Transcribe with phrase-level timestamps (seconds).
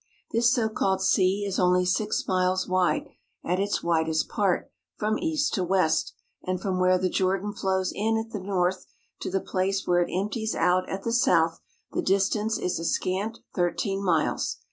[0.31, 3.05] This so called sea is only six miles wide
[3.43, 8.17] at its widest part from east to west, and from where the Jordan flows in
[8.17, 8.87] at the north
[9.19, 11.59] to the place where it empties out at the south
[11.91, 14.57] the distance is a scant thirteen miles.